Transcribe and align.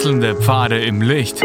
Wechselnde 0.00 0.34
Pfade 0.34 0.82
im 0.82 1.02
Licht. 1.02 1.42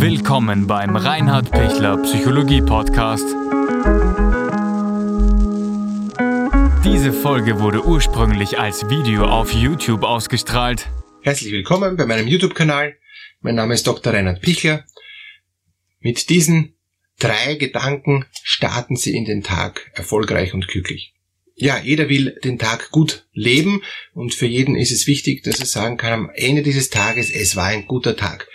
Willkommen 0.00 0.66
beim 0.66 0.96
Reinhard 0.96 1.50
Pichler 1.50 1.98
Psychologie 1.98 2.62
Podcast. 2.62 3.26
Diese 6.82 7.12
Folge 7.12 7.60
wurde 7.60 7.84
ursprünglich 7.84 8.58
als 8.58 8.88
Video 8.88 9.26
auf 9.26 9.52
YouTube 9.52 10.04
ausgestrahlt. 10.04 10.88
Herzlich 11.20 11.52
willkommen 11.52 11.98
bei 11.98 12.06
meinem 12.06 12.26
YouTube-Kanal. 12.26 12.96
Mein 13.42 13.56
Name 13.56 13.74
ist 13.74 13.86
Dr. 13.86 14.14
Reinhard 14.14 14.40
Pichler. 14.40 14.86
Mit 15.98 16.30
diesen 16.30 16.78
drei 17.18 17.56
Gedanken 17.56 18.24
starten 18.42 18.96
Sie 18.96 19.14
in 19.14 19.26
den 19.26 19.42
Tag 19.42 19.90
erfolgreich 19.92 20.54
und 20.54 20.66
glücklich 20.66 21.12
ja, 21.60 21.78
jeder 21.78 22.08
will 22.08 22.38
den 22.42 22.58
Tag 22.58 22.90
gut 22.90 23.26
leben 23.32 23.82
und 24.14 24.34
für 24.34 24.46
jeden 24.46 24.76
ist 24.76 24.92
es 24.92 25.06
wichtig, 25.06 25.42
dass 25.42 25.60
er 25.60 25.66
sagen 25.66 25.98
kann, 25.98 26.12
am 26.12 26.30
Ende 26.34 26.62
dieses 26.62 26.88
Tages, 26.88 27.30
es 27.30 27.54
war 27.54 27.66
ein 27.66 27.86
guter 27.86 28.16
Tag. 28.16 28.48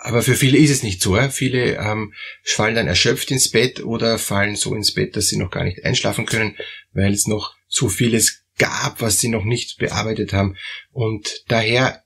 Aber 0.00 0.22
für 0.22 0.34
viele 0.34 0.58
ist 0.58 0.70
es 0.70 0.82
nicht 0.82 1.00
so. 1.00 1.16
Viele 1.30 1.76
ähm, 1.76 2.14
fallen 2.42 2.74
dann 2.74 2.88
erschöpft 2.88 3.30
ins 3.30 3.50
Bett 3.50 3.84
oder 3.84 4.18
fallen 4.18 4.56
so 4.56 4.74
ins 4.74 4.92
Bett, 4.92 5.16
dass 5.16 5.28
sie 5.28 5.36
noch 5.36 5.50
gar 5.50 5.64
nicht 5.64 5.84
einschlafen 5.84 6.26
können, 6.26 6.56
weil 6.92 7.12
es 7.12 7.26
noch 7.26 7.54
so 7.68 7.88
vieles 7.88 8.44
gab, 8.58 9.00
was 9.00 9.20
sie 9.20 9.28
noch 9.28 9.44
nicht 9.44 9.78
bearbeitet 9.78 10.32
haben. 10.32 10.56
Und 10.90 11.44
daher, 11.48 12.02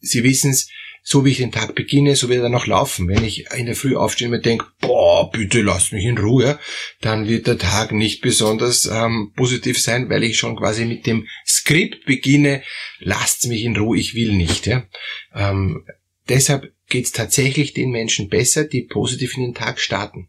Sie 0.00 0.24
wissen 0.24 0.50
es, 0.50 0.68
so 1.02 1.24
wie 1.24 1.30
ich 1.30 1.38
den 1.38 1.52
Tag 1.52 1.74
beginne, 1.74 2.14
so 2.14 2.28
wird 2.28 2.42
er 2.42 2.48
noch 2.48 2.66
laufen. 2.66 3.08
Wenn 3.08 3.24
ich 3.24 3.50
in 3.56 3.66
der 3.66 3.74
Früh 3.74 3.96
aufstehe 3.96 4.28
und 4.28 4.32
mir 4.32 4.40
denke, 4.40 4.66
boah, 4.80 5.30
bitte 5.30 5.60
lasst 5.60 5.92
mich 5.92 6.04
in 6.04 6.18
Ruhe, 6.18 6.58
dann 7.00 7.28
wird 7.28 7.46
der 7.48 7.58
Tag 7.58 7.92
nicht 7.92 8.20
besonders 8.20 8.86
ähm, 8.86 9.32
positiv 9.34 9.80
sein, 9.80 10.08
weil 10.08 10.22
ich 10.22 10.38
schon 10.38 10.56
quasi 10.56 10.84
mit 10.84 11.06
dem 11.06 11.26
Skript 11.46 12.04
beginne, 12.06 12.62
lasst 13.00 13.46
mich 13.48 13.64
in 13.64 13.76
Ruhe, 13.76 13.98
ich 13.98 14.14
will 14.14 14.32
nicht. 14.32 14.66
Ja? 14.66 14.86
Ähm, 15.34 15.84
deshalb 16.28 16.72
geht 16.88 17.06
es 17.06 17.12
tatsächlich 17.12 17.72
den 17.72 17.90
Menschen 17.90 18.28
besser, 18.28 18.64
die 18.64 18.82
positiv 18.82 19.36
in 19.36 19.42
den 19.42 19.54
Tag 19.54 19.80
starten. 19.80 20.28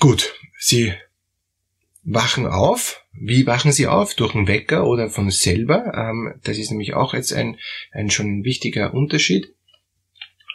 Gut, 0.00 0.34
sie 0.58 0.94
wachen 2.02 2.46
auf. 2.46 3.04
Wie 3.12 3.46
wachen 3.46 3.72
sie 3.72 3.86
auf? 3.86 4.14
Durch 4.14 4.34
einen 4.34 4.48
Wecker 4.48 4.86
oder 4.86 5.10
von 5.10 5.30
selber? 5.30 5.92
Ähm, 5.94 6.34
das 6.42 6.58
ist 6.58 6.70
nämlich 6.70 6.94
auch 6.94 7.14
jetzt 7.14 7.32
ein, 7.32 7.58
ein 7.92 8.10
schon 8.10 8.44
wichtiger 8.44 8.94
Unterschied. 8.94 9.54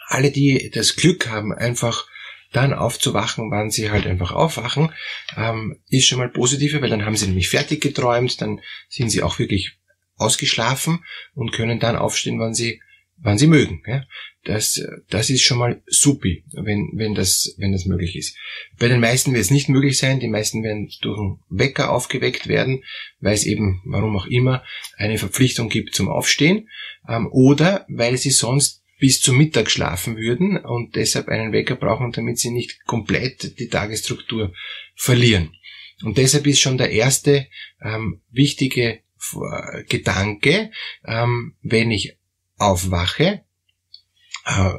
Alle, 0.07 0.31
die 0.31 0.71
das 0.73 0.95
Glück 0.95 1.29
haben, 1.29 1.53
einfach 1.53 2.07
dann 2.51 2.73
aufzuwachen, 2.73 3.51
wann 3.51 3.69
sie 3.69 3.91
halt 3.91 4.07
einfach 4.07 4.31
aufwachen, 4.31 4.93
ähm, 5.35 5.81
ist 5.89 6.07
schon 6.07 6.19
mal 6.19 6.29
positiver, 6.29 6.81
weil 6.81 6.89
dann 6.89 7.05
haben 7.05 7.17
sie 7.17 7.27
nämlich 7.27 7.49
fertig 7.49 7.81
geträumt, 7.81 8.39
dann 8.41 8.61
sind 8.87 9.09
sie 9.09 9.23
auch 9.23 9.39
wirklich 9.39 9.77
ausgeschlafen 10.15 11.03
und 11.33 11.51
können 11.51 11.79
dann 11.79 11.97
aufstehen, 11.97 12.39
wann 12.39 12.53
sie 12.53 12.81
wann 13.17 13.37
sie 13.37 13.47
mögen. 13.47 13.81
Ja? 13.87 14.03
Das, 14.43 14.79
das 15.09 15.29
ist 15.29 15.41
schon 15.41 15.57
mal 15.57 15.81
supi, 15.87 16.43
wenn, 16.53 16.91
wenn, 16.93 17.15
das, 17.15 17.55
wenn 17.57 17.71
das 17.71 17.85
möglich 17.85 18.15
ist. 18.15 18.37
Bei 18.77 18.87
den 18.87 18.99
meisten 18.99 19.33
wird 19.33 19.41
es 19.41 19.51
nicht 19.51 19.69
möglich 19.69 19.97
sein. 19.97 20.19
Die 20.19 20.27
meisten 20.27 20.63
werden 20.63 20.89
durch 21.01 21.19
einen 21.19 21.39
Wecker 21.49 21.91
aufgeweckt 21.91 22.47
werden, 22.47 22.83
weil 23.19 23.33
es 23.33 23.45
eben, 23.45 23.81
warum 23.85 24.15
auch 24.15 24.27
immer, 24.27 24.63
eine 24.97 25.17
Verpflichtung 25.17 25.69
gibt 25.69 25.95
zum 25.95 26.09
Aufstehen 26.09 26.69
ähm, 27.07 27.27
oder 27.31 27.85
weil 27.89 28.17
sie 28.17 28.31
sonst 28.31 28.83
bis 28.99 29.19
zum 29.19 29.37
Mittag 29.37 29.69
schlafen 29.69 30.15
würden 30.15 30.57
und 30.57 30.95
deshalb 30.95 31.27
einen 31.27 31.51
Wecker 31.51 31.75
brauchen, 31.75 32.11
damit 32.11 32.39
sie 32.39 32.51
nicht 32.51 32.85
komplett 32.85 33.59
die 33.59 33.67
Tagesstruktur 33.67 34.53
verlieren. 34.95 35.51
Und 36.03 36.17
deshalb 36.17 36.47
ist 36.47 36.59
schon 36.59 36.77
der 36.77 36.91
erste 36.91 37.47
ähm, 37.81 38.21
wichtige 38.31 38.99
Gedanke, 39.89 40.71
ähm, 41.05 41.55
wenn 41.61 41.91
ich 41.91 42.17
aufwache, 42.57 43.43
äh, 44.45 44.73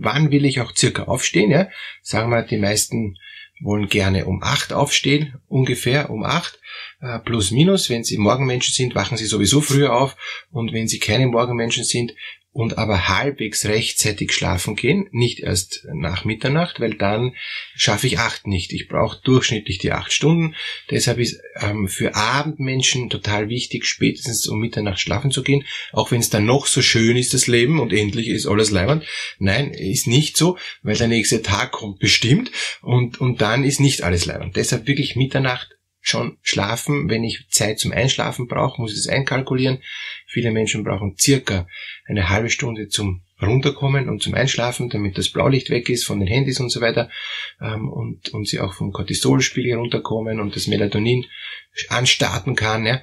wann 0.00 0.30
will 0.30 0.44
ich 0.44 0.60
auch 0.60 0.74
circa 0.74 1.04
aufstehen? 1.04 1.50
Ja? 1.50 1.68
Sagen 2.02 2.30
wir, 2.30 2.42
die 2.42 2.58
meisten 2.58 3.18
wollen 3.60 3.88
gerne 3.88 4.26
um 4.26 4.42
acht 4.42 4.72
aufstehen, 4.72 5.34
ungefähr 5.46 6.10
um 6.10 6.24
acht, 6.24 6.60
äh, 7.00 7.18
plus 7.20 7.50
minus. 7.50 7.88
Wenn 7.88 8.04
sie 8.04 8.18
Morgenmenschen 8.18 8.74
sind, 8.74 8.94
wachen 8.94 9.16
sie 9.16 9.26
sowieso 9.26 9.60
früher 9.60 9.94
auf 9.94 10.16
und 10.50 10.72
wenn 10.72 10.88
sie 10.88 10.98
keine 10.98 11.26
Morgenmenschen 11.26 11.84
sind, 11.84 12.14
und 12.54 12.78
aber 12.78 13.08
halbwegs 13.08 13.66
rechtzeitig 13.66 14.32
schlafen 14.32 14.76
gehen, 14.76 15.08
nicht 15.10 15.40
erst 15.40 15.86
nach 15.92 16.24
Mitternacht, 16.24 16.78
weil 16.78 16.94
dann 16.94 17.34
schaffe 17.74 18.06
ich 18.06 18.20
acht 18.20 18.46
nicht. 18.46 18.72
Ich 18.72 18.86
brauche 18.86 19.20
durchschnittlich 19.24 19.78
die 19.78 19.90
acht 19.90 20.12
Stunden. 20.12 20.54
Deshalb 20.88 21.18
ist 21.18 21.40
ähm, 21.60 21.88
für 21.88 22.14
Abendmenschen 22.14 23.10
total 23.10 23.48
wichtig, 23.48 23.86
spätestens 23.86 24.46
um 24.46 24.60
Mitternacht 24.60 25.00
schlafen 25.00 25.32
zu 25.32 25.42
gehen, 25.42 25.64
auch 25.92 26.12
wenn 26.12 26.20
es 26.20 26.30
dann 26.30 26.46
noch 26.46 26.68
so 26.68 26.80
schön 26.80 27.16
ist, 27.16 27.34
das 27.34 27.48
Leben, 27.48 27.80
und 27.80 27.92
endlich 27.92 28.28
ist 28.28 28.46
alles 28.46 28.70
leibend. 28.70 29.04
Nein, 29.40 29.72
ist 29.72 30.06
nicht 30.06 30.36
so, 30.36 30.56
weil 30.84 30.96
der 30.96 31.08
nächste 31.08 31.42
Tag 31.42 31.72
kommt 31.72 31.98
bestimmt 31.98 32.52
und, 32.82 33.20
und 33.20 33.40
dann 33.40 33.64
ist 33.64 33.80
nicht 33.80 34.02
alles 34.02 34.26
leibend. 34.26 34.54
Deshalb 34.54 34.86
wirklich 34.86 35.16
Mitternacht 35.16 35.74
schon 36.04 36.36
schlafen. 36.42 37.08
Wenn 37.08 37.24
ich 37.24 37.48
Zeit 37.48 37.78
zum 37.78 37.90
Einschlafen 37.90 38.46
brauche, 38.46 38.80
muss 38.80 38.92
ich 38.92 38.98
es 38.98 39.08
einkalkulieren. 39.08 39.82
Viele 40.26 40.50
Menschen 40.50 40.84
brauchen 40.84 41.16
circa 41.18 41.66
eine 42.06 42.28
halbe 42.28 42.50
Stunde 42.50 42.88
zum 42.88 43.22
Runterkommen 43.40 44.10
und 44.10 44.22
zum 44.22 44.34
Einschlafen, 44.34 44.90
damit 44.90 45.16
das 45.16 45.30
Blaulicht 45.30 45.70
weg 45.70 45.88
ist 45.88 46.04
von 46.04 46.20
den 46.20 46.28
Handys 46.28 46.60
und 46.60 46.68
so 46.68 46.82
weiter 46.82 47.10
ähm, 47.60 47.88
und, 47.88 48.28
und 48.28 48.46
sie 48.46 48.60
auch 48.60 48.74
vom 48.74 48.92
Cortisolspiegel 48.92 49.76
runterkommen 49.76 50.40
und 50.40 50.54
das 50.56 50.66
Melatonin 50.66 51.24
anstarten 51.88 52.54
kann, 52.54 52.84
ja, 52.84 53.02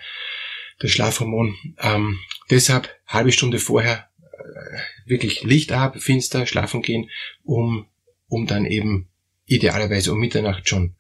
das 0.80 0.92
Schlafhormon. 0.92 1.56
Ähm, 1.80 2.20
deshalb 2.52 2.88
halbe 3.08 3.32
Stunde 3.32 3.58
vorher 3.58 4.10
äh, 4.32 5.10
wirklich 5.10 5.42
Licht 5.42 5.72
ab, 5.72 6.00
finster, 6.00 6.46
schlafen 6.46 6.84
gehen, 6.84 7.10
um, 7.44 7.88
um 8.28 8.46
dann 8.46 8.66
eben 8.66 9.10
idealerweise 9.48 10.14
um 10.14 10.20
Mitternacht 10.20 10.70
schon 10.70 10.96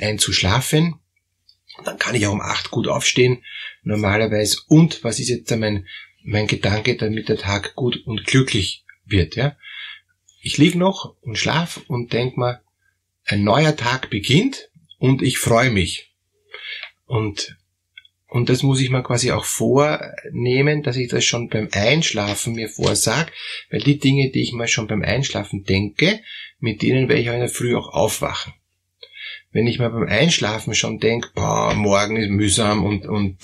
einzuschlafen 0.00 0.98
dann 1.82 1.98
kann 1.98 2.14
ich 2.14 2.26
auch 2.26 2.32
um 2.32 2.40
acht 2.40 2.70
gut 2.70 2.88
aufstehen, 2.88 3.42
normalerweise. 3.82 4.58
Und 4.68 5.02
was 5.02 5.18
ist 5.18 5.28
jetzt 5.28 5.50
mein, 5.56 5.86
mein 6.22 6.46
Gedanke, 6.46 6.96
damit 6.96 7.28
der 7.28 7.38
Tag 7.38 7.74
gut 7.74 8.06
und 8.06 8.24
glücklich 8.24 8.84
wird, 9.04 9.36
ja? 9.36 9.56
Ich 10.40 10.58
lieg 10.58 10.74
noch 10.74 11.16
und 11.22 11.38
schlaf 11.38 11.80
und 11.88 12.12
denk 12.12 12.36
mal, 12.36 12.62
ein 13.24 13.42
neuer 13.42 13.76
Tag 13.76 14.10
beginnt 14.10 14.70
und 14.98 15.22
ich 15.22 15.38
freue 15.38 15.70
mich. 15.70 16.12
Und, 17.06 17.56
und 18.28 18.50
das 18.50 18.62
muss 18.62 18.80
ich 18.80 18.90
mir 18.90 19.02
quasi 19.02 19.32
auch 19.32 19.46
vornehmen, 19.46 20.82
dass 20.82 20.96
ich 20.96 21.08
das 21.08 21.24
schon 21.24 21.48
beim 21.48 21.70
Einschlafen 21.72 22.54
mir 22.54 22.68
vorsag, 22.68 23.32
weil 23.70 23.80
die 23.80 23.98
Dinge, 23.98 24.30
die 24.30 24.42
ich 24.42 24.52
mir 24.52 24.68
schon 24.68 24.86
beim 24.86 25.02
Einschlafen 25.02 25.64
denke, 25.64 26.20
mit 26.58 26.82
denen 26.82 27.08
werde 27.08 27.22
ich 27.22 27.30
auch 27.30 27.34
in 27.34 27.40
der 27.40 27.48
Früh 27.48 27.74
auch 27.74 27.88
aufwachen 27.88 28.52
wenn 29.54 29.68
ich 29.68 29.78
mir 29.78 29.88
beim 29.88 30.08
Einschlafen 30.08 30.74
schon 30.74 30.98
denke, 30.98 31.30
boah, 31.32 31.72
morgen 31.74 32.16
ist 32.16 32.28
mühsam 32.28 32.84
und, 32.84 33.06
und 33.06 33.38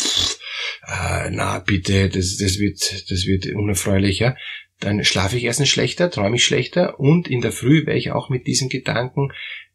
äh, 0.86 1.30
na 1.30 1.60
bitte, 1.60 2.08
das, 2.08 2.36
das 2.36 2.58
wird, 2.58 3.10
das 3.10 3.26
wird 3.26 3.46
unerfreulicher, 3.46 4.36
dann 4.80 5.04
schlafe 5.04 5.36
ich 5.36 5.44
erstens 5.44 5.68
schlechter, 5.68 6.10
träume 6.10 6.36
ich 6.36 6.44
schlechter 6.44 6.98
und 6.98 7.28
in 7.28 7.40
der 7.40 7.52
Früh 7.52 7.86
werde 7.86 7.98
ich 7.98 8.10
auch 8.10 8.28
mit 8.28 8.48
diesen 8.48 8.68
Gedanken 8.68 9.32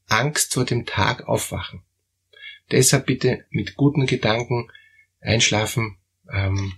Angst 0.07 0.53
vor 0.53 0.65
dem 0.65 0.85
Tag 0.85 1.25
aufwachen. 1.25 1.83
Deshalb 2.69 3.05
bitte 3.05 3.45
mit 3.49 3.75
guten 3.75 4.05
Gedanken 4.05 4.69
einschlafen. 5.21 5.97
Ähm, 6.29 6.73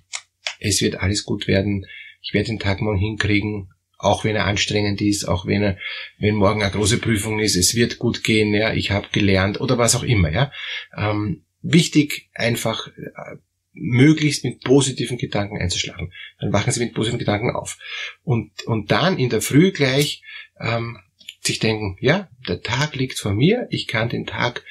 es 0.59 0.81
wird 0.81 0.97
alles 0.97 1.23
gut 1.23 1.47
werden. 1.47 1.87
Ich 2.21 2.33
werde 2.33 2.47
den 2.47 2.59
Tag 2.59 2.79
morgen 2.79 2.99
hinkriegen 2.99 3.73
auch 3.97 4.23
wenn 4.23 4.35
er 4.35 4.45
anstrengend 4.45 5.01
ist, 5.01 5.27
auch 5.27 5.45
wenn 5.45 5.63
er, 5.63 5.77
wenn 6.19 6.35
morgen 6.35 6.61
eine 6.61 6.71
große 6.71 6.99
Prüfung 6.99 7.39
ist, 7.39 7.55
es 7.55 7.75
wird 7.75 7.97
gut 7.97 8.23
gehen, 8.23 8.53
ja, 8.53 8.73
ich 8.73 8.91
habe 8.91 9.07
gelernt 9.11 9.59
oder 9.59 9.77
was 9.77 9.95
auch 9.95 10.03
immer, 10.03 10.29
ja. 10.29 10.51
Ähm, 10.95 11.43
wichtig, 11.61 12.29
einfach 12.33 12.87
äh, 12.87 13.37
möglichst 13.73 14.43
mit 14.43 14.63
positiven 14.63 15.17
Gedanken 15.17 15.57
einzuschlafen. 15.57 16.13
Dann 16.39 16.53
wachen 16.53 16.71
Sie 16.71 16.79
mit 16.79 16.93
positiven 16.93 17.19
Gedanken 17.19 17.51
auf. 17.51 17.77
Und, 18.23 18.51
und 18.63 18.91
dann 18.91 19.17
in 19.17 19.29
der 19.29 19.41
Früh 19.41 19.71
gleich 19.71 20.23
ähm, 20.59 20.99
sich 21.41 21.59
denken, 21.59 21.97
ja, 21.99 22.29
der 22.47 22.61
Tag 22.61 22.95
liegt 22.95 23.19
vor 23.19 23.33
mir, 23.33 23.67
ich 23.69 23.87
kann 23.87 24.09
den 24.09 24.25
Tag 24.25 24.63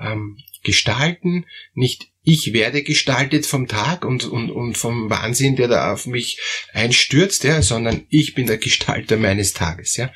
ähm, 0.00 0.38
gestalten, 0.62 1.46
nicht 1.74 2.11
ich 2.22 2.52
werde 2.52 2.82
gestaltet 2.82 3.46
vom 3.46 3.66
Tag 3.66 4.04
und, 4.04 4.24
und, 4.24 4.50
und 4.50 4.78
vom 4.78 5.10
Wahnsinn, 5.10 5.56
der 5.56 5.68
da 5.68 5.92
auf 5.92 6.06
mich 6.06 6.40
einstürzt, 6.72 7.42
ja, 7.44 7.62
sondern 7.62 8.06
ich 8.10 8.34
bin 8.34 8.46
der 8.46 8.58
Gestalter 8.58 9.16
meines 9.16 9.54
Tages. 9.54 9.96
Ja. 9.96 10.12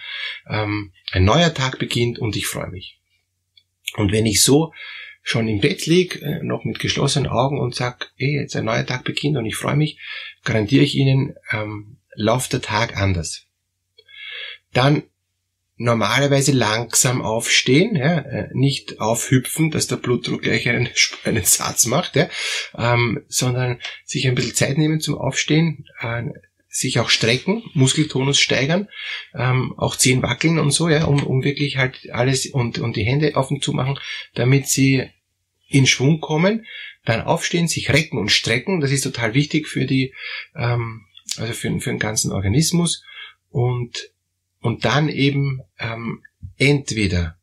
Ähm, 0.49 0.93
ein 1.11 1.25
neuer 1.25 1.53
Tag 1.53 1.79
beginnt 1.79 2.19
und 2.19 2.37
ich 2.37 2.47
freue 2.47 2.71
mich. 2.71 3.01
Und 3.95 4.13
wenn 4.13 4.27
ich 4.27 4.43
so 4.43 4.73
schon 5.23 5.49
im 5.49 5.61
Bett 5.61 5.87
lieg, 5.87 6.23
äh, 6.23 6.41
noch 6.43 6.65
mit 6.65 6.79
geschlossenen 6.79 7.29
Augen 7.29 7.59
und 7.59 7.75
sag, 7.75 8.13
ey, 8.17 8.41
jetzt 8.41 8.55
ein 8.55 8.65
neuer 8.65 8.87
Tag 8.87 9.03
beginnt 9.03 9.37
und 9.37 9.45
ich 9.45 9.57
freue 9.57 9.77
mich, 9.77 9.99
garantiere 10.45 10.85
ich 10.85 10.95
Ihnen, 10.95 11.35
ähm, 11.51 11.99
läuft 12.15 12.53
der 12.53 12.63
Tag 12.63 12.97
anders. 12.97 13.47
Dann 14.73 15.03
normalerweise 15.77 16.53
langsam 16.53 17.23
aufstehen, 17.23 17.97
ja, 17.97 18.19
äh, 18.19 18.49
nicht 18.53 19.01
aufhüpfen, 19.01 19.71
dass 19.71 19.87
der 19.87 19.97
Blutdruck 19.97 20.43
gleich 20.43 20.69
einen, 20.69 20.89
einen 21.25 21.45
Satz 21.45 21.87
macht, 21.87 22.17
ja, 22.17 22.29
ähm, 22.77 23.25
sondern 23.29 23.79
sich 24.05 24.27
ein 24.27 24.35
bisschen 24.35 24.55
Zeit 24.55 24.79
nehmen 24.79 25.01
zum 25.01 25.17
Aufstehen, 25.17 25.87
äh, 26.01 26.25
sich 26.69 27.01
auch 27.01 27.09
strecken, 27.09 27.63
Muskeltonus 27.75 28.39
steigern, 28.39 28.89
ähm, 29.35 29.75
auch 29.79 29.97
Zehen 29.97 30.23
wackeln 30.23 30.59
und 30.59 30.73
so, 30.73 30.89
ja, 30.89 31.05
um, 31.05 31.23
um 31.23 31.43
wirklich 31.43 31.77
halt 31.77 32.11
alles 32.11 32.47
und, 32.47 32.79
und 32.79 32.97
die 32.97 33.05
Hände 33.05 33.33
und 33.33 33.65
zu 33.65 33.73
machen, 33.73 33.99
damit 34.35 34.67
sie 34.69 35.05
in 35.69 35.87
Schwung 35.87 36.21
kommen, 36.21 36.67
dann 37.05 37.23
aufstehen, 37.23 37.69
sich 37.69 37.91
recken 37.91 38.19
und 38.19 38.31
strecken, 38.31 38.81
das 38.81 38.93
ist 38.93 39.03
total 39.03 39.35
wichtig 39.35 39.69
für 39.69 39.87
die, 39.87 40.13
ähm, 40.55 41.07
also 41.39 41.53
für, 41.53 41.81
für 41.81 41.91
den 41.91 41.99
ganzen 41.99 42.33
Organismus. 42.33 43.03
Und, 43.51 44.11
und 44.67 44.85
dann 44.85 45.09
eben 45.09 45.61
ähm, 45.79 46.25
entweder 46.59 47.39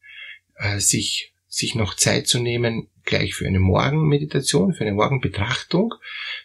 äh, 0.57 0.79
sich, 0.79 1.31
sich 1.47 1.73
noch 1.73 1.95
Zeit 1.95 2.27
zu 2.27 2.37
nehmen, 2.37 2.89
gleich 3.05 3.33
für 3.33 3.47
eine 3.47 3.61
Morgenmeditation, 3.61 4.73
für 4.73 4.83
eine 4.83 4.91
Morgenbetrachtung, 4.91 5.93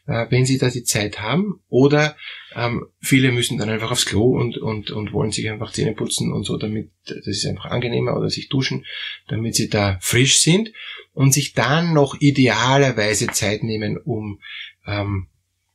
äh, 0.07 0.27
wenn 0.31 0.47
Sie 0.47 0.57
da 0.57 0.71
die 0.71 0.85
Zeit 0.85 1.21
haben. 1.21 1.65
Oder 1.69 2.17
ähm, 2.55 2.87
viele 3.01 3.33
müssen 3.33 3.59
dann 3.59 3.71
einfach 3.71 3.91
aufs 3.91 4.07
Klo 4.07 4.39
und, 4.39 4.57
und, 4.57 4.93
und 4.93 5.13
wollen 5.13 5.33
sich 5.33 5.51
einfach 5.51 5.73
Zähne 5.73 5.95
putzen 5.95 6.33
und 6.33 6.45
so, 6.45 6.57
damit 6.57 6.93
das 7.07 7.27
ist 7.27 7.45
einfach 7.45 7.73
angenehmer 7.73 8.17
oder 8.17 8.31
sich 8.31 8.49
duschen, 8.49 8.87
damit 9.27 9.57
sie 9.57 9.69
da 9.69 9.99
frisch 10.01 10.39
sind 10.39 10.73
und 11.13 11.35
sich 11.35 11.55
dann 11.55 11.93
noch 11.93 12.21
idealerweise 12.21 13.27
Zeit 13.27 13.65
nehmen, 13.65 13.97
um, 13.97 14.41
ähm, 14.87 15.27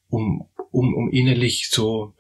um, 0.08 0.48
um, 0.72 0.94
um 0.94 1.12
innerlich 1.12 1.68
so 1.70 2.14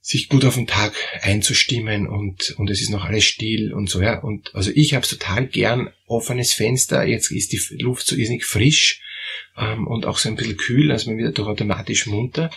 sich 0.00 0.28
gut 0.28 0.44
auf 0.44 0.54
den 0.54 0.66
Tag 0.66 0.94
einzustimmen 1.22 2.06
und, 2.06 2.52
und 2.58 2.70
es 2.70 2.80
ist 2.80 2.90
noch 2.90 3.04
alles 3.04 3.24
still 3.24 3.72
und 3.72 3.90
so, 3.90 4.00
ja. 4.00 4.18
Und 4.18 4.54
also 4.54 4.70
ich 4.74 4.94
habe 4.94 5.06
total 5.06 5.46
gern 5.46 5.90
offenes 6.06 6.52
Fenster, 6.52 7.04
jetzt 7.04 7.30
ist 7.30 7.52
die 7.52 7.60
Luft 7.82 8.06
so 8.06 8.16
irrsinnig 8.16 8.44
frisch 8.44 9.02
ähm, 9.58 9.86
und 9.86 10.06
auch 10.06 10.18
so 10.18 10.28
ein 10.28 10.36
bisschen 10.36 10.56
kühl, 10.56 10.90
also 10.90 11.10
man 11.10 11.18
wird 11.18 11.38
doch 11.38 11.46
automatisch 11.46 12.06
munter. 12.06 12.50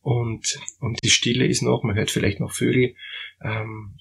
Und, 0.00 0.58
und 0.80 0.98
die 1.04 1.10
Stille 1.10 1.46
ist 1.46 1.62
noch, 1.62 1.82
man 1.82 1.96
hört 1.96 2.10
vielleicht 2.10 2.40
noch 2.40 2.52
Vögel 2.52 2.94
ähm, 3.42 3.98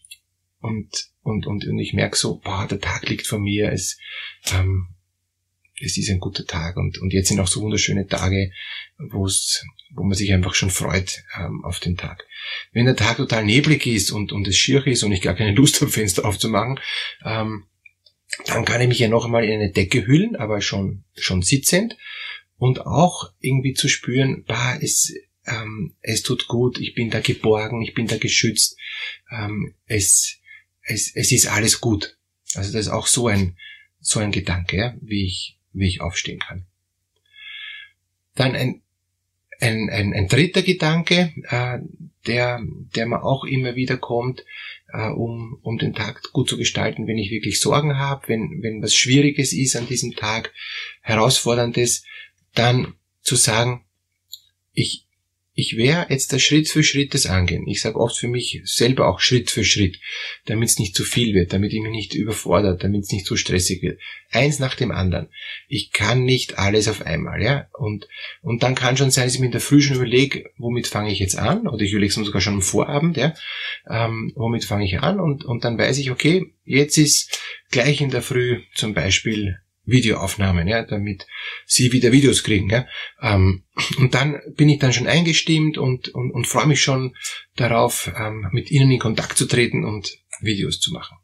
und, 0.60 1.10
und, 1.22 1.46
und, 1.46 1.66
und 1.66 1.80
ich 1.80 1.94
merke 1.94 2.18
so, 2.18 2.40
boah, 2.40 2.68
der 2.68 2.80
Tag 2.80 3.08
liegt 3.10 3.28
vor 3.28 3.40
mir, 3.40 3.72
es, 3.72 3.98
ähm, 4.54 4.88
es 5.80 5.98
ist 5.98 6.10
ein 6.10 6.20
guter 6.20 6.46
Tag 6.46 6.78
und, 6.78 6.98
und 6.98 7.14
jetzt 7.14 7.30
sind 7.30 7.40
auch 7.40 7.48
so 7.48 7.62
wunderschöne 7.62 8.08
Tage, 8.08 8.52
wo 8.98 9.26
es, 9.26 9.64
wo 9.92 10.04
man 10.04 10.18
sich 10.18 10.34
einfach 10.34 10.56
schon 10.56 10.70
freut 10.70 11.24
ähm, 11.40 11.64
auf 11.64 11.80
den 11.80 11.98
Tag. 11.98 12.26
Wenn 12.72 12.86
der 12.86 12.96
Tag 12.96 13.18
total 13.18 13.46
neblig 13.46 13.86
ist 13.86 14.12
und, 14.12 14.32
und 14.32 14.48
es 14.48 14.58
schier 14.58 14.86
ist 14.88 15.04
und 15.04 15.12
ich 15.12 15.22
gar 15.22 15.36
keine 15.36 15.54
Lust 15.54 15.82
habe, 15.82 15.92
Fenster 15.92 16.26
aufzumachen, 16.26 16.80
ähm, 17.24 17.66
dann 18.46 18.66
kann 18.66 18.82
ich 18.82 18.88
mich 18.88 19.00
ja 19.00 19.08
noch 19.08 19.26
einmal 19.26 19.46
in 19.46 19.54
eine 19.54 19.72
Decke 19.72 20.06
hüllen, 20.06 20.36
aber 20.36 20.62
schon, 20.62 21.04
schon 21.16 21.42
sitzend 21.42 21.98
und 22.58 22.86
auch 22.86 23.32
irgendwie 23.40 23.74
zu 23.74 23.88
spüren, 23.88 24.44
bah, 24.46 24.78
es, 24.82 25.14
ähm, 25.46 25.96
es 26.02 26.24
tut 26.24 26.48
gut, 26.48 26.80
ich 26.80 26.94
bin 26.94 27.10
da 27.10 27.20
geborgen, 27.20 27.82
ich 27.82 27.94
bin 27.94 28.08
da 28.08 28.18
geschützt, 28.18 28.78
ähm, 29.32 29.76
es, 29.86 30.40
es, 30.82 31.16
es 31.16 31.32
ist 31.32 31.48
alles 31.48 31.80
gut. 31.82 32.18
Also 32.56 32.72
das 32.74 32.88
ist 32.88 32.92
auch 32.92 33.08
so 33.08 33.28
ein, 33.28 33.58
so 34.00 34.20
ein 34.20 34.32
Gedanke, 34.32 34.78
ja, 34.78 34.96
wie 35.02 35.26
ich, 35.26 35.57
wie 35.78 35.88
ich 35.88 36.02
aufstehen 36.02 36.40
kann. 36.40 36.66
Dann 38.36 38.56
ein, 38.56 38.82
ein, 39.60 39.90
ein, 39.90 40.14
ein 40.14 40.28
dritter 40.28 40.62
Gedanke, 40.62 41.34
äh, 41.50 41.80
der, 42.28 42.62
der 42.96 43.06
mir 43.06 43.24
auch 43.24 43.46
immer 43.46 43.76
wieder 43.76 43.98
kommt, 43.98 44.44
äh, 44.94 45.08
um, 45.08 45.60
um 45.64 45.78
den 45.78 45.94
Tag 45.94 46.32
gut 46.34 46.50
zu 46.50 46.58
gestalten, 46.58 47.08
wenn 47.08 47.18
ich 47.18 47.32
wirklich 47.32 47.60
Sorgen 47.60 47.98
habe, 47.98 48.28
wenn, 48.28 48.62
wenn 48.62 48.82
was 48.82 48.94
Schwieriges 48.94 49.54
ist 49.54 49.76
an 49.76 49.88
diesem 49.88 50.16
Tag, 50.16 50.54
Herausforderndes, 51.02 52.04
dann 52.54 52.94
zu 53.22 53.36
sagen, 53.36 53.86
ich, 54.74 55.07
ich 55.60 55.76
werde 55.76 56.14
jetzt 56.14 56.32
da 56.32 56.38
Schritt 56.38 56.70
für 56.70 56.84
Schritt 56.84 57.16
das 57.16 57.26
angehen. 57.26 57.66
Ich 57.66 57.82
sage 57.82 58.00
oft 58.00 58.16
für 58.16 58.28
mich 58.28 58.62
selber 58.66 59.08
auch 59.08 59.20
Schritt 59.20 59.50
für 59.50 59.66
Schritt, 59.66 60.00
damit 60.46 60.70
es 60.70 60.78
nicht 60.78 60.96
zu 60.96 61.04
viel 61.04 61.34
wird, 61.34 61.52
damit 61.52 61.74
ich 61.74 61.82
mich 61.82 61.92
nicht 61.92 62.14
überfordert, 62.14 62.84
damit 62.84 63.06
es 63.06 63.12
nicht 63.12 63.26
zu 63.26 63.36
stressig 63.36 63.82
wird. 63.82 64.00
Eins 64.30 64.60
nach 64.60 64.76
dem 64.76 64.92
anderen. 64.92 65.30
Ich 65.68 65.92
kann 65.92 66.26
nicht 66.26 66.60
alles 66.60 66.88
auf 66.88 67.02
einmal, 67.02 67.42
ja. 67.42 67.68
Und, 67.74 68.08
und 68.44 68.62
dann 68.62 68.76
kann 68.76 68.98
schon 68.98 69.10
sein, 69.10 69.26
dass 69.26 69.34
ich 69.34 69.40
mir 69.40 69.48
in 69.48 69.52
der 69.52 69.60
Früh 69.60 69.82
schon 69.82 69.96
überlege, 69.96 70.48
womit 70.60 70.86
fange 70.86 71.12
ich 71.12 71.18
jetzt 71.18 71.40
an? 71.40 71.68
Oder 71.68 71.82
ich 71.82 71.92
überlege 71.92 72.12
es 72.12 72.18
mir 72.18 72.26
sogar 72.26 72.42
schon 72.42 72.54
am 72.54 72.62
Vorabend, 72.62 73.18
ja. 73.18 73.34
Ähm, 73.90 74.34
womit 74.36 74.64
fange 74.64 74.86
ich 74.86 75.00
an? 75.00 75.20
Und, 75.20 75.44
und 75.44 75.64
dann 75.64 75.80
weiß 75.80 75.98
ich, 75.98 76.12
okay, 76.12 76.54
jetzt 76.66 77.00
ist 77.00 77.42
gleich 77.72 78.00
in 78.00 78.12
der 78.12 78.22
Früh 78.22 78.62
zum 78.76 78.94
Beispiel 78.94 79.58
Videoaufnahmen, 79.88 80.68
ja, 80.68 80.84
damit 80.84 81.26
sie 81.66 81.92
wieder 81.92 82.12
Videos 82.12 82.44
kriegen. 82.44 82.70
Ja. 82.70 82.86
Ähm, 83.22 83.64
und 83.98 84.14
dann 84.14 84.40
bin 84.56 84.70
ich 84.70 84.80
dann 84.80 84.94
schon 84.94 85.08
eingestimmt 85.08 85.78
und, 85.78 86.10
und, 86.10 86.32
und 86.32 86.46
freue 86.46 86.68
mich 86.68 86.82
schon 86.82 87.16
darauf, 87.56 88.12
ähm, 88.16 88.48
mit 88.52 88.70
ihnen 88.70 88.92
in 88.92 89.00
Kontakt 89.00 89.38
zu 89.38 89.48
treten 89.48 89.86
und 89.86 90.20
Videos 90.42 90.80
zu 90.80 90.92
machen. 90.92 91.18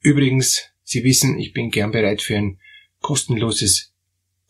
Übrigens, 0.00 0.70
Sie 0.84 1.02
wissen, 1.02 1.38
ich 1.38 1.52
bin 1.52 1.70
gern 1.70 1.90
bereit 1.90 2.22
für 2.22 2.36
ein 2.36 2.60
kostenloses, 3.00 3.92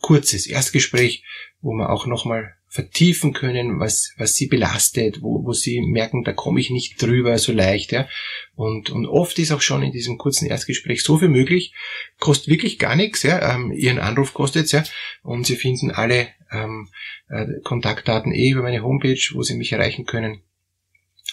kurzes 0.01 0.47
Erstgespräch, 0.47 1.23
wo 1.61 1.73
man 1.73 1.87
auch 1.87 2.05
nochmal 2.05 2.55
vertiefen 2.75 3.31
können, 3.31 3.79
was, 3.79 4.13
was 4.17 4.35
sie 4.35 4.47
belastet, 4.47 5.21
wo, 5.21 5.45
wo 5.45 5.53
sie 5.53 5.79
merken, 5.79 6.25
da 6.25 6.33
komme 6.33 6.59
ich 6.59 6.69
nicht 6.69 7.01
drüber 7.01 7.37
so 7.37 7.53
leicht. 7.53 7.93
Ja. 7.93 8.05
Und, 8.53 8.89
und 8.89 9.05
oft 9.05 9.39
ist 9.39 9.53
auch 9.53 9.61
schon 9.61 9.81
in 9.81 9.93
diesem 9.93 10.17
kurzen 10.17 10.45
Erstgespräch 10.45 11.01
so 11.01 11.17
viel 11.17 11.29
möglich, 11.29 11.73
kostet 12.19 12.49
wirklich 12.49 12.77
gar 12.77 12.97
nichts. 12.97 13.23
Ja. 13.23 13.55
Ähm, 13.55 13.71
ihren 13.71 13.99
Anruf 13.99 14.33
kostet's 14.33 14.73
ja. 14.73 14.83
Und 15.23 15.47
Sie 15.47 15.55
finden 15.55 15.89
alle 15.89 16.27
ähm, 16.51 16.89
äh, 17.29 17.45
Kontaktdaten 17.63 18.33
eh 18.33 18.49
über 18.49 18.63
meine 18.63 18.83
Homepage, 18.83 19.21
wo 19.31 19.41
Sie 19.41 19.55
mich 19.55 19.71
erreichen 19.71 20.05
können. 20.05 20.41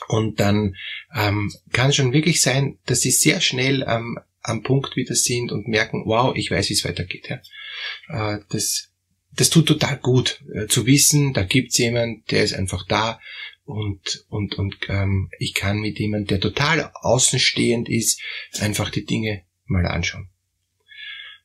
Und 0.06 0.38
dann 0.38 0.76
ähm, 1.12 1.52
kann 1.72 1.90
es 1.90 1.96
schon 1.96 2.12
wirklich 2.12 2.40
sein, 2.40 2.78
dass 2.86 3.00
Sie 3.00 3.10
sehr 3.10 3.40
schnell 3.40 3.84
ähm, 3.88 4.16
am 4.42 4.62
Punkt 4.62 4.94
wieder 4.94 5.16
sind 5.16 5.50
und 5.50 5.66
merken, 5.66 6.04
wow, 6.06 6.36
ich 6.36 6.52
weiß, 6.52 6.68
wie 6.68 6.74
es 6.74 6.84
weitergeht. 6.84 7.28
Ja. 7.28 8.36
Äh, 8.36 8.40
das 8.48 8.91
das 9.34 9.50
tut 9.50 9.66
total 9.66 9.98
gut 9.98 10.42
äh, 10.52 10.66
zu 10.66 10.86
wissen, 10.86 11.32
da 11.32 11.42
gibt's 11.42 11.78
jemand, 11.78 12.30
der 12.30 12.44
ist 12.44 12.54
einfach 12.54 12.86
da 12.86 13.20
und 13.64 14.26
und 14.28 14.54
und 14.56 14.76
ähm, 14.88 15.30
ich 15.38 15.54
kann 15.54 15.80
mit 15.80 15.98
jemand, 15.98 16.30
der 16.30 16.40
total 16.40 16.90
außenstehend 16.94 17.88
ist, 17.88 18.20
einfach 18.60 18.90
die 18.90 19.04
Dinge 19.04 19.42
mal 19.66 19.86
anschauen. 19.86 20.28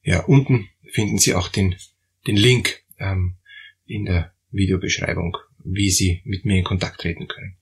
Ja, 0.03 0.21
unten 0.21 0.69
finden 0.91 1.17
Sie 1.17 1.33
auch 1.33 1.47
den 1.47 1.75
den 2.25 2.37
Link 2.37 2.83
ähm, 2.99 3.35
in 3.85 4.05
der 4.05 4.33
Videobeschreibung, 4.51 5.37
wie 5.63 5.89
Sie 5.89 6.21
mit 6.25 6.43
mir 6.43 6.57
in 6.57 6.63
Kontakt 6.63 7.01
treten 7.01 7.27
können. 7.27 7.57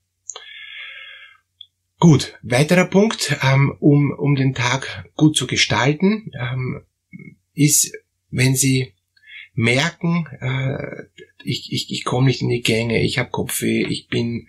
Gut, 1.98 2.38
weiterer 2.42 2.86
Punkt, 2.86 3.38
ähm, 3.42 3.74
um 3.78 4.10
um 4.10 4.34
den 4.34 4.54
Tag 4.54 5.08
gut 5.14 5.36
zu 5.36 5.46
gestalten, 5.46 6.30
ähm, 6.38 6.82
ist, 7.54 7.92
wenn 8.30 8.54
Sie 8.54 8.92
merken, 9.56 10.26
äh, 10.40 11.04
ich, 11.42 11.72
ich, 11.72 11.90
ich 11.90 12.04
komme 12.04 12.28
nicht 12.28 12.42
in 12.42 12.48
die 12.48 12.62
Gänge, 12.62 13.02
ich 13.02 13.18
habe 13.18 13.30
Kopfweh, 13.30 13.84
ich 13.86 14.08
bin 14.08 14.48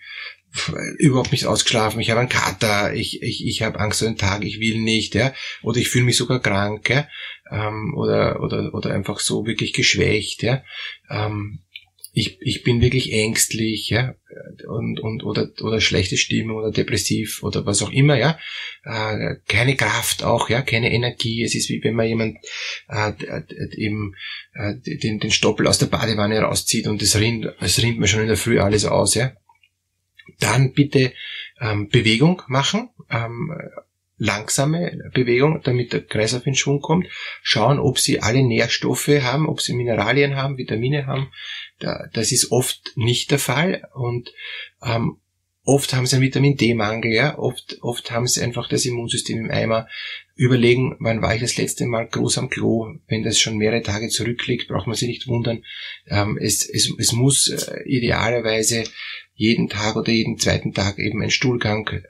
überhaupt 0.98 1.32
nicht 1.32 1.46
ausgeschlafen, 1.46 2.00
ich 2.00 2.10
habe 2.10 2.20
einen 2.20 2.30
Kater, 2.30 2.94
ich, 2.94 3.22
ich, 3.22 3.46
ich 3.46 3.62
habe 3.62 3.80
Angst 3.80 4.00
vor 4.00 4.08
den 4.08 4.18
Tag, 4.18 4.44
ich 4.44 4.60
will 4.60 4.80
nicht, 4.80 5.16
ja, 5.16 5.34
oder 5.62 5.78
ich 5.78 5.90
fühle 5.90 6.06
mich 6.06 6.18
sogar 6.18 6.42
krank, 6.42 6.90
ja, 6.90 7.08
ähm, 7.52 7.94
oder, 7.96 8.42
oder, 8.42 8.74
oder 8.74 8.94
einfach 8.94 9.20
so 9.20 9.46
wirklich 9.46 9.74
geschwächt, 9.74 10.44
ja, 10.44 10.64
ähm, 11.10 11.60
ich, 12.18 12.42
ich 12.42 12.64
bin 12.64 12.82
wirklich 12.82 13.14
ängstlich, 13.14 13.92
ja, 13.92 14.16
und, 14.68 15.00
und, 15.00 15.24
oder, 15.24 15.52
oder 15.62 15.80
schlechte 15.80 16.18
Stimmung 16.18 16.58
oder 16.58 16.72
depressiv 16.72 17.44
oder 17.44 17.68
was 17.68 17.84
auch 17.84 17.92
immer, 17.92 18.18
ja, 18.18 18.40
äh, 18.86 19.36
keine 19.48 19.76
Kraft 19.76 20.24
auch, 20.24 20.50
ja, 20.50 20.64
keine 20.64 20.92
Energie. 20.92 21.44
Es 21.44 21.54
ist 21.54 21.70
wie 21.70 21.84
wenn 21.84 21.94
man 21.94 22.08
jemand 22.08 22.38
äh, 22.90 23.14
eben 23.76 24.16
äh, 24.54 24.74
den, 24.78 25.20
den 25.20 25.30
Stoppel 25.30 25.68
aus 25.68 25.78
der 25.78 25.86
Badewanne 25.86 26.40
rauszieht 26.40 26.88
und 26.88 27.04
es 27.04 27.20
rinnt, 27.20 27.54
es 27.60 27.84
rinnt 27.84 28.00
mir 28.00 28.08
schon 28.08 28.22
in 28.22 28.30
der 28.30 28.38
Früh 28.38 28.60
alles 28.60 28.86
aus, 28.86 29.14
ja. 29.14 29.34
Dann 30.40 30.74
bitte 30.74 31.14
ähm, 31.62 31.88
Bewegung 31.90 32.42
machen, 32.48 32.90
ähm, 33.12 33.54
langsame 34.18 35.12
Bewegung, 35.14 35.62
damit 35.64 35.94
der 35.94 36.02
Kreislauf 36.02 36.46
in 36.48 36.56
Schwung 36.56 36.82
kommt. 36.82 37.08
Schauen, 37.44 37.80
ob 37.80 38.00
sie 38.00 38.22
alle 38.22 38.44
Nährstoffe 38.44 39.08
haben, 39.22 39.48
ob 39.48 39.62
sie 39.62 39.74
Mineralien 39.74 40.36
haben, 40.36 40.58
Vitamine 40.58 41.06
haben, 41.06 41.32
das 41.80 42.32
ist 42.32 42.52
oft 42.52 42.94
nicht 42.96 43.32
der 43.32 43.40
Fall 43.40 43.88
und 43.94 44.34
ähm, 44.84 45.18
oft 45.68 45.94
haben 45.94 46.06
sie 46.06 46.16
einen 46.16 46.26
Vitamin 46.26 46.56
D-Mangel, 46.56 47.12
ja, 47.12 47.38
oft, 47.38 47.78
oft 47.82 48.10
haben 48.10 48.26
sie 48.26 48.42
einfach 48.42 48.70
das 48.70 48.86
Immunsystem 48.86 49.38
im 49.38 49.52
Eimer. 49.52 49.88
Überlegen, 50.36 50.96
wann 51.00 51.22
war 51.22 51.36
ich 51.36 51.42
das 51.42 51.58
letzte 51.58 51.86
Mal 51.86 52.08
groß 52.08 52.38
am 52.38 52.50
Klo? 52.50 52.96
Wenn 53.08 53.24
das 53.24 53.38
schon 53.38 53.58
mehrere 53.58 53.82
Tage 53.82 54.08
zurückliegt, 54.08 54.70
braucht 54.70 54.88
man 54.88 54.96
sich 54.96 55.10
nicht 55.10 55.28
wundern. 55.28 55.66
Ähm, 56.08 56.38
es, 56.42 56.68
es, 56.68 56.94
es 56.98 57.12
muss 57.12 57.50
äh, 57.50 57.84
idealerweise 57.84 58.86
jeden 59.34 59.68
Tag 59.68 59.98
oder 59.98 60.12
jeden 60.12 60.38
zweiten 60.38 60.74
Tag 60.74 61.00
eben 61.00 61.22
ein 61.22 61.32
Stuhlgang 61.32 61.88
äh, 61.90 62.02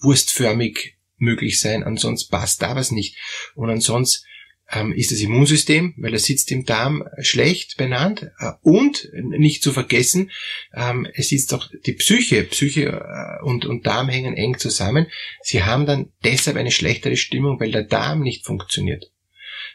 wurstförmig 0.00 0.96
möglich 1.16 1.60
sein, 1.60 1.82
ansonsten 1.82 2.30
passt 2.30 2.62
da 2.62 2.76
was 2.76 2.92
nicht. 2.92 3.16
Und 3.54 3.70
ansonsten 3.70 4.24
ähm, 4.72 4.92
ist 4.92 5.12
das 5.12 5.20
Immunsystem, 5.20 5.94
weil 5.96 6.12
er 6.12 6.18
sitzt 6.18 6.50
im 6.52 6.64
Darm 6.64 7.04
schlecht 7.18 7.76
benannt. 7.76 8.30
Äh, 8.38 8.52
und 8.62 9.08
nicht 9.14 9.62
zu 9.62 9.72
vergessen, 9.72 10.30
ähm, 10.74 11.06
es 11.14 11.28
sitzt 11.28 11.52
auch 11.54 11.68
die 11.86 11.92
Psyche. 11.92 12.44
Psyche 12.44 12.86
äh, 12.86 13.44
und, 13.44 13.66
und 13.66 13.86
Darm 13.86 14.08
hängen 14.08 14.36
eng 14.36 14.58
zusammen. 14.58 15.06
Sie 15.42 15.62
haben 15.62 15.86
dann 15.86 16.12
deshalb 16.24 16.56
eine 16.56 16.70
schlechtere 16.70 17.16
Stimmung, 17.16 17.58
weil 17.60 17.72
der 17.72 17.84
Darm 17.84 18.20
nicht 18.20 18.44
funktioniert. 18.44 19.10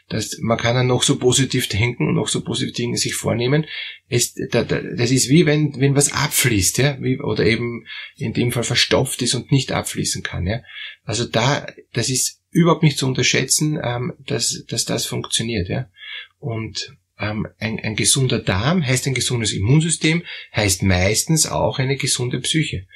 Das, 0.08 0.38
man 0.40 0.56
kann 0.56 0.76
dann 0.76 0.86
noch 0.86 1.02
so 1.02 1.18
positiv 1.18 1.68
denken 1.68 2.14
noch 2.14 2.28
so 2.28 2.42
positiv 2.44 2.74
Dinge 2.74 2.96
sich 2.96 3.14
vornehmen. 3.14 3.66
Es, 4.08 4.34
da, 4.34 4.62
da, 4.62 4.80
das 4.80 5.10
ist 5.10 5.28
wie 5.28 5.46
wenn, 5.46 5.80
wenn 5.80 5.96
was 5.96 6.12
abfließt, 6.12 6.78
ja, 6.78 6.96
wie, 7.00 7.18
oder 7.18 7.44
eben 7.44 7.86
in 8.16 8.32
dem 8.32 8.52
Fall 8.52 8.62
verstopft 8.62 9.20
ist 9.22 9.34
und 9.34 9.50
nicht 9.50 9.72
abfließen 9.72 10.22
kann, 10.22 10.46
ja. 10.46 10.62
Also 11.04 11.24
da, 11.24 11.66
das 11.92 12.08
ist 12.08 12.40
überhaupt 12.56 12.82
nicht 12.82 12.98
zu 12.98 13.06
unterschätzen, 13.06 13.78
ähm, 13.82 14.14
dass, 14.26 14.64
dass 14.68 14.84
das 14.84 15.04
funktioniert. 15.04 15.68
Ja? 15.68 15.90
Und 16.38 16.96
ähm, 17.18 17.46
ein, 17.58 17.78
ein 17.80 17.96
gesunder 17.96 18.38
Darm 18.38 18.84
heißt 18.84 19.06
ein 19.06 19.14
gesundes 19.14 19.52
Immunsystem, 19.52 20.22
heißt 20.54 20.82
meistens 20.82 21.46
auch 21.46 21.78
eine 21.78 21.96
gesunde 21.96 22.40
Psyche. 22.40 22.86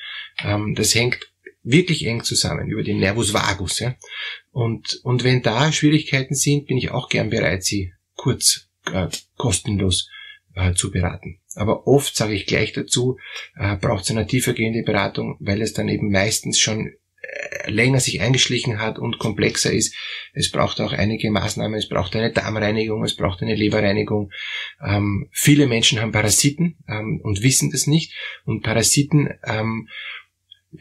Ähm, 0.43 0.75
das 0.75 0.95
hängt 0.95 1.30
wirklich 1.63 2.07
eng 2.07 2.25
zusammen 2.25 2.69
über 2.69 2.83
den 2.83 2.99
Nervus 2.99 3.35
vagus. 3.35 3.79
Ja? 3.81 3.95
Und, 4.51 5.01
und 5.03 5.25
wenn 5.25 5.43
da 5.43 5.73
Schwierigkeiten 5.73 6.35
sind, 6.35 6.67
bin 6.67 6.79
ich 6.79 6.91
auch 6.91 7.09
gern 7.09 7.31
bereit, 7.31 7.65
sie 7.65 7.93
kurz 8.15 8.69
äh, 8.93 9.09
kostenlos 9.37 10.09
äh, 10.55 10.75
zu 10.75 10.91
beraten. 10.91 11.41
Aber 11.55 11.87
oft 11.87 12.15
sage 12.17 12.35
ich 12.35 12.47
gleich 12.47 12.73
dazu, 12.73 13.19
äh, 13.57 13.77
braucht 13.77 14.05
es 14.05 14.11
eine 14.11 14.27
tiefergehende 14.27 14.83
Beratung, 14.83 15.37
weil 15.41 15.63
es 15.63 15.73
dann 15.73 15.89
eben 15.89 16.11
meistens 16.11 16.59
schon 16.59 16.93
länger 17.67 18.01
sich 18.01 18.21
eingeschlichen 18.21 18.79
hat 18.79 18.99
und 18.99 19.19
komplexer 19.19 19.73
ist. 19.73 19.95
Es 20.33 20.51
braucht 20.51 20.81
auch 20.81 20.93
einige 20.93 21.31
Maßnahmen, 21.31 21.79
es 21.79 21.89
braucht 21.89 22.17
eine 22.17 22.33
Darmreinigung, 22.33 23.05
es 23.05 23.17
braucht 23.17 23.43
eine 23.43 23.55
Leberreinigung. 23.55 24.31
Ähm, 24.85 25.29
viele 25.33 25.67
Menschen 25.67 26.01
haben 26.01 26.13
Parasiten 26.13 26.79
ähm, 26.89 27.21
und 27.23 27.43
wissen 27.43 27.71
das 27.71 27.87
nicht. 27.87 28.15
Und 28.45 28.63
Parasiten 28.63 29.31
ähm, 29.45 29.89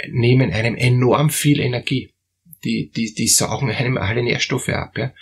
nehmen 0.10 0.52
einem 0.52 0.76
enorm 0.76 1.30
viel 1.30 1.60
Energie. 1.60 2.14
Die, 2.64 2.92
die, 2.92 3.14
die 3.14 3.28
saugen 3.28 3.72
einem 3.72 3.98
alle 3.98 4.22
Nährstoffe 4.22 4.70
ab. 4.70 4.98
Ja? 4.98 5.14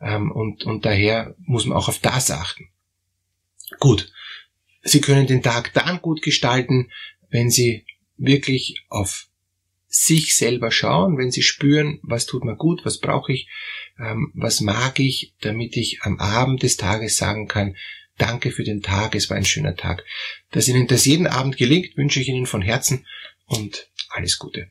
Ähm, 0.00 0.30
und, 0.30 0.64
und 0.64 0.84
daher 0.84 1.34
muss 1.38 1.66
man 1.66 1.76
auch 1.76 1.88
auf 1.88 1.98
das 1.98 2.30
achten. 2.30 2.68
Gut. 3.80 4.12
Sie 4.82 5.00
können 5.00 5.26
den 5.26 5.42
Tag 5.42 5.72
dann 5.72 6.00
gut 6.00 6.22
gestalten, 6.22 6.90
wenn 7.30 7.50
Sie 7.50 7.84
wirklich 8.16 8.84
auf 8.88 9.28
sich 9.94 10.36
selber 10.36 10.72
schauen, 10.72 11.18
wenn 11.18 11.30
sie 11.30 11.42
spüren, 11.42 12.00
was 12.02 12.26
tut 12.26 12.44
mir 12.44 12.56
gut, 12.56 12.84
was 12.84 12.98
brauche 12.98 13.32
ich, 13.32 13.48
ähm, 13.96 14.32
was 14.34 14.60
mag 14.60 14.98
ich, 14.98 15.34
damit 15.40 15.76
ich 15.76 16.02
am 16.02 16.18
Abend 16.18 16.64
des 16.64 16.76
Tages 16.76 17.16
sagen 17.16 17.46
kann, 17.46 17.76
danke 18.18 18.50
für 18.50 18.64
den 18.64 18.82
Tag, 18.82 19.14
es 19.14 19.30
war 19.30 19.36
ein 19.36 19.44
schöner 19.44 19.76
Tag. 19.76 20.04
Dass 20.50 20.66
Ihnen 20.66 20.88
das 20.88 21.04
jeden 21.04 21.28
Abend 21.28 21.56
gelingt, 21.56 21.96
wünsche 21.96 22.20
ich 22.20 22.28
Ihnen 22.28 22.46
von 22.46 22.60
Herzen 22.60 23.06
und 23.46 23.90
alles 24.10 24.38
Gute. 24.38 24.68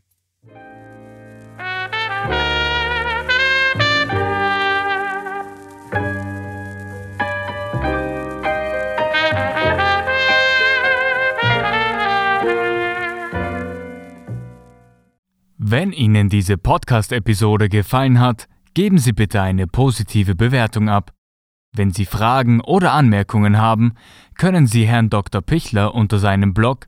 Wenn 15.58 15.92
Ihnen 15.92 16.30
diese 16.30 16.58
Podcast-Episode 16.58 17.68
gefallen 17.68 18.20
hat, 18.20 18.48
geben 18.76 19.00
Sie 19.00 19.12
bitte 19.12 19.42
eine 19.42 19.66
positive 19.66 20.36
Bewertung 20.36 20.88
ab. 20.88 21.14
Wenn 21.76 21.90
Sie 21.90 22.06
Fragen 22.06 22.62
oder 22.62 22.92
Anmerkungen 22.92 23.58
haben, 23.58 23.96
können 24.38 24.68
Sie 24.68 24.86
Herrn 24.86 25.10
Dr. 25.10 25.42
Pichler 25.42 25.96
unter 25.96 26.20
seinem 26.20 26.54
Blog 26.54 26.88